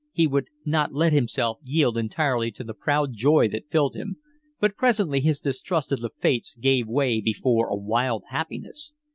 [0.11, 4.17] He would not let himself yield entirely to the proud joy that filled him;
[4.59, 8.93] but presently his distrust of the fates gave way before a wild happiness.